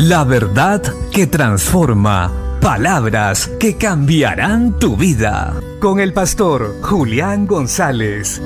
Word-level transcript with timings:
La 0.00 0.22
verdad 0.22 0.80
que 1.10 1.26
transforma. 1.26 2.60
Palabras 2.60 3.50
que 3.58 3.76
cambiarán 3.76 4.78
tu 4.78 4.96
vida. 4.96 5.60
Con 5.80 5.98
el 5.98 6.12
pastor 6.12 6.76
Julián 6.82 7.48
González. 7.48 8.40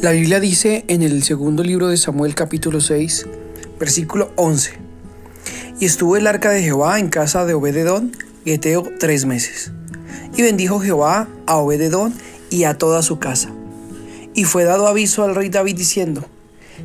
La 0.00 0.12
Biblia 0.12 0.38
dice 0.38 0.84
en 0.86 1.02
el 1.02 1.24
segundo 1.24 1.64
libro 1.64 1.88
de 1.88 1.96
Samuel 1.96 2.36
capítulo 2.36 2.80
6, 2.80 3.26
versículo 3.80 4.30
11. 4.36 4.78
Y 5.80 5.86
estuvo 5.86 6.16
el 6.16 6.28
arca 6.28 6.50
de 6.50 6.62
Jehová 6.62 7.00
en 7.00 7.08
casa 7.08 7.44
de 7.44 7.54
Obededón, 7.54 8.12
Geteo, 8.44 8.84
tres 9.00 9.24
meses. 9.24 9.72
Y 10.36 10.42
bendijo 10.42 10.78
Jehová 10.78 11.26
a 11.46 11.56
Obededón 11.56 12.14
y 12.48 12.62
a 12.62 12.78
toda 12.78 13.02
su 13.02 13.18
casa. 13.18 13.57
Y 14.38 14.44
fue 14.44 14.62
dado 14.62 14.86
aviso 14.86 15.24
al 15.24 15.34
rey 15.34 15.48
David 15.48 15.76
diciendo, 15.76 16.24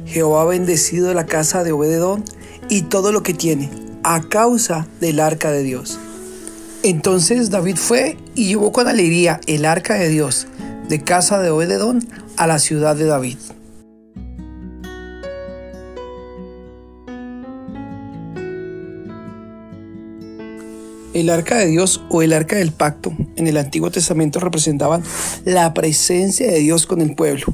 Jehová 0.07 0.41
ha 0.41 0.45
bendecido 0.45 1.13
la 1.13 1.27
casa 1.27 1.63
de 1.63 1.71
Obededón 1.71 2.23
y 2.67 2.81
todo 2.81 3.11
lo 3.11 3.21
que 3.21 3.35
tiene, 3.35 3.69
a 4.01 4.21
causa 4.21 4.87
del 4.99 5.19
arca 5.19 5.51
de 5.51 5.61
Dios. 5.61 5.99
Entonces 6.81 7.51
David 7.51 7.75
fue 7.75 8.17
y 8.33 8.47
llevó 8.47 8.71
con 8.71 8.87
alegría 8.87 9.39
el 9.45 9.65
arca 9.65 9.93
de 9.93 10.09
Dios 10.09 10.47
de 10.89 11.03
casa 11.03 11.43
de 11.43 11.51
Obededón 11.51 12.07
a 12.37 12.47
la 12.47 12.57
ciudad 12.57 12.95
de 12.95 13.05
David. 13.05 13.37
El 21.13 21.29
arca 21.29 21.59
de 21.59 21.67
Dios 21.67 22.01
o 22.09 22.23
el 22.23 22.33
arca 22.33 22.55
del 22.55 22.71
pacto 22.71 23.13
en 23.35 23.47
el 23.47 23.57
Antiguo 23.57 23.91
Testamento 23.91 24.39
representaban 24.39 25.03
la 25.45 25.71
presencia 25.73 26.51
de 26.51 26.57
Dios 26.59 26.87
con 26.87 27.01
el 27.01 27.13
pueblo. 27.13 27.45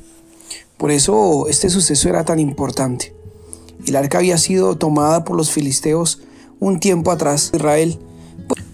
Por 0.77 0.91
eso 0.91 1.47
este 1.49 1.69
suceso 1.69 2.07
era 2.07 2.23
tan 2.23 2.39
importante. 2.39 3.13
El 3.85 3.97
arca 3.97 4.19
había 4.19 4.37
sido 4.37 4.77
tomada 4.77 5.25
por 5.25 5.35
los 5.35 5.51
filisteos 5.51 6.21
un 6.61 6.79
tiempo 6.79 7.11
atrás 7.11 7.51
Israel, 7.53 7.99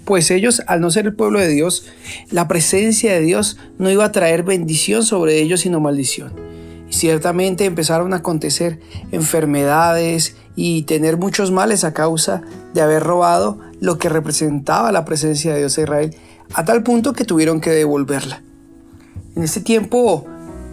pues 0.05 0.29
ellos, 0.29 0.61
al 0.67 0.81
no 0.81 0.91
ser 0.91 1.07
el 1.07 1.15
pueblo 1.15 1.39
de 1.39 1.47
Dios, 1.47 1.85
la 2.29 2.47
presencia 2.47 3.13
de 3.13 3.21
Dios 3.21 3.57
no 3.79 3.89
iba 3.89 4.05
a 4.05 4.11
traer 4.11 4.43
bendición 4.43 5.03
sobre 5.03 5.41
ellos, 5.41 5.61
sino 5.61 5.79
maldición. 5.79 6.31
Y 6.87 6.93
ciertamente 6.93 7.65
empezaron 7.65 8.13
a 8.13 8.17
acontecer 8.17 8.79
enfermedades 9.11 10.35
y 10.55 10.83
tener 10.83 11.17
muchos 11.17 11.51
males 11.51 11.83
a 11.83 11.93
causa 11.93 12.43
de 12.75 12.81
haber 12.81 13.01
robado 13.01 13.59
lo 13.79 13.97
que 13.97 14.09
representaba 14.09 14.91
la 14.91 15.05
presencia 15.05 15.53
de 15.53 15.59
Dios 15.59 15.77
a 15.77 15.81
Israel, 15.81 16.15
a 16.53 16.65
tal 16.65 16.83
punto 16.83 17.13
que 17.13 17.25
tuvieron 17.25 17.61
que 17.61 17.71
devolverla. 17.71 18.41
En 19.35 19.43
ese 19.43 19.61
tiempo, 19.61 20.25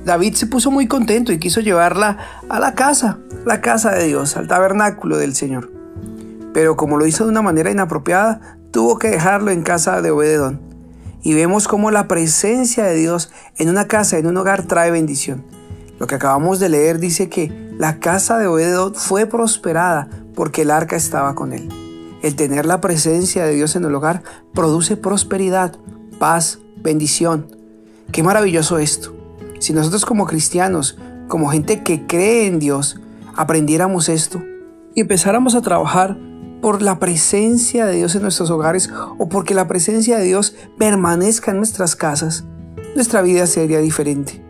David 0.04 0.34
se 0.34 0.46
puso 0.46 0.70
muy 0.70 0.86
contento 0.86 1.32
y 1.32 1.38
quiso 1.38 1.60
llevarla 1.60 2.18
a 2.48 2.60
la 2.60 2.74
casa, 2.74 3.18
la 3.44 3.60
casa 3.60 3.92
de 3.92 4.06
Dios, 4.06 4.36
al 4.36 4.48
tabernáculo 4.48 5.16
del 5.16 5.34
Señor. 5.34 5.70
Pero 6.52 6.76
como 6.76 6.96
lo 6.96 7.06
hizo 7.06 7.24
de 7.24 7.30
una 7.30 7.42
manera 7.42 7.70
inapropiada, 7.70 8.58
tuvo 8.70 8.98
que 8.98 9.08
dejarlo 9.08 9.50
en 9.50 9.62
casa 9.62 10.02
de 10.02 10.10
Obededón. 10.10 10.60
Y 11.22 11.34
vemos 11.34 11.68
cómo 11.68 11.90
la 11.90 12.08
presencia 12.08 12.84
de 12.84 12.96
Dios 12.96 13.30
en 13.56 13.68
una 13.68 13.86
casa, 13.86 14.18
en 14.18 14.26
un 14.26 14.36
hogar, 14.36 14.64
trae 14.64 14.90
bendición. 14.90 15.44
Lo 15.98 16.06
que 16.08 16.16
acabamos 16.16 16.58
de 16.58 16.68
leer 16.68 16.98
dice 16.98 17.28
que 17.28 17.70
la 17.78 18.00
casa 18.00 18.38
de 18.38 18.48
Obededón 18.48 18.94
fue 18.94 19.26
prosperada 19.26 20.08
porque 20.34 20.62
el 20.62 20.70
arca 20.72 20.96
estaba 20.96 21.34
con 21.34 21.52
él. 21.52 21.81
El 22.22 22.36
tener 22.36 22.66
la 22.66 22.80
presencia 22.80 23.44
de 23.44 23.54
Dios 23.54 23.74
en 23.74 23.84
el 23.84 23.94
hogar 23.94 24.22
produce 24.54 24.96
prosperidad, 24.96 25.76
paz, 26.20 26.60
bendición. 26.76 27.48
Qué 28.12 28.22
maravilloso 28.22 28.78
esto. 28.78 29.12
Si 29.58 29.72
nosotros 29.72 30.06
como 30.06 30.26
cristianos, 30.26 30.98
como 31.26 31.50
gente 31.50 31.82
que 31.82 32.06
cree 32.06 32.46
en 32.46 32.60
Dios, 32.60 33.00
aprendiéramos 33.34 34.08
esto 34.08 34.40
y 34.94 35.00
empezáramos 35.00 35.54
a 35.56 35.62
trabajar 35.62 36.16
por 36.60 36.80
la 36.80 37.00
presencia 37.00 37.86
de 37.86 37.96
Dios 37.96 38.14
en 38.14 38.22
nuestros 38.22 38.50
hogares 38.50 38.88
o 39.18 39.28
porque 39.28 39.54
la 39.54 39.66
presencia 39.66 40.16
de 40.16 40.24
Dios 40.24 40.54
permanezca 40.78 41.50
en 41.50 41.56
nuestras 41.56 41.96
casas, 41.96 42.44
nuestra 42.94 43.20
vida 43.22 43.46
sería 43.48 43.80
diferente. 43.80 44.44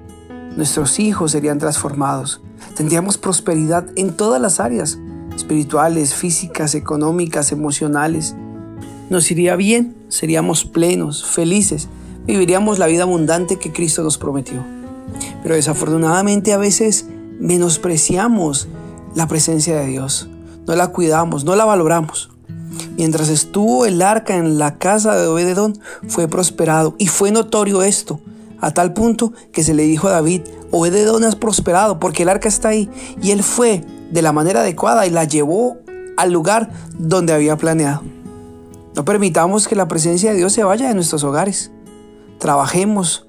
Nuestros 0.57 0.99
hijos 0.99 1.31
serían 1.31 1.59
transformados. 1.59 2.43
Tendríamos 2.77 3.17
prosperidad 3.17 3.87
en 3.97 4.13
todas 4.15 4.43
las 4.43 4.61
áreas, 4.61 4.99
espirituales, 5.43 6.15
físicas, 6.15 6.75
económicas, 6.75 7.51
emocionales. 7.53 8.35
Nos 9.11 9.31
iría 9.31 9.57
bien, 9.57 9.97
seríamos 10.09 10.65
plenos, 10.65 11.25
felices, 11.25 11.89
viviríamos 12.27 12.79
la 12.79 12.87
vida 12.87 13.03
abundante 13.03 13.59
que 13.59 13.73
Cristo 13.73 14.03
nos 14.03 14.19
prometió. 14.19 14.65
Pero 15.43 15.57
desafortunadamente 15.57 16.53
a 16.53 16.59
veces 16.59 17.07
menospreciamos 17.41 18.69
la 19.17 19.27
presencia 19.27 19.77
de 19.79 19.89
Dios, 19.89 20.29
no 20.67 20.77
la 20.77 20.89
cuidamos, 20.89 21.45
no 21.45 21.57
la 21.57 21.65
valoramos. 21.65 22.31
Mientras 22.97 23.29
estuvo 23.29 23.85
el 23.85 24.01
arca 24.01 24.37
en 24.37 24.59
la 24.59 24.79
casa 24.79 25.17
de 25.17 25.27
Obededón, 25.27 25.79
fue 26.07 26.29
prosperado 26.29 26.95
y 26.99 27.09
fue 27.09 27.33
notorio 27.33 27.83
esto 27.83 28.21
a 28.61 28.71
tal 28.71 28.93
punto 28.93 29.33
que 29.53 29.65
se 29.65 29.75
le 29.75 29.83
dijo 29.83 30.07
a 30.07 30.13
David, 30.13 30.43
Obededón 30.71 31.25
has 31.25 31.35
prosperado 31.35 31.99
porque 31.99 32.23
el 32.23 32.29
arca 32.29 32.49
está 32.49 32.69
ahí. 32.69 32.89
Y 33.21 33.33
él 33.33 33.43
fue 33.43 33.85
de 34.13 34.23
la 34.23 34.33
manera 34.33 34.61
adecuada 34.61 35.07
y 35.07 35.11
la 35.11 35.25
llevó 35.25 35.79
al 36.17 36.33
lugar 36.33 36.71
donde 36.97 37.33
había 37.33 37.57
planeado. 37.57 38.03
No 38.95 39.05
permitamos 39.05 39.67
que 39.67 39.75
la 39.75 39.89
presencia 39.89 40.31
de 40.31 40.37
Dios 40.37 40.53
se 40.53 40.65
vaya 40.65 40.89
de 40.89 40.95
nuestros 40.95 41.25
hogares. 41.25 41.73
Trabajemos, 42.39 43.27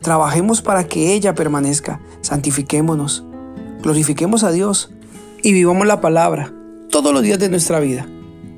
trabajemos 0.00 0.62
para 0.62 0.84
que 0.84 1.12
ella 1.12 1.34
permanezca. 1.34 2.00
Santifiquémonos, 2.22 3.24
glorifiquemos 3.82 4.42
a 4.42 4.50
Dios 4.50 4.90
y 5.42 5.52
vivamos 5.52 5.86
la 5.86 6.00
palabra 6.00 6.52
todos 6.90 7.12
los 7.12 7.22
días 7.22 7.38
de 7.38 7.50
nuestra 7.50 7.78
vida. 7.80 8.06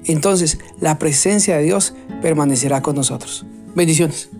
Entonces 0.05 0.59
la 0.81 0.99
presencia 0.99 1.57
de 1.57 1.65
Dios 1.65 1.95
permanecerá 2.23 2.83
con 2.83 2.95
nosotros. 2.95 3.45
Bendiciones. 3.75 4.31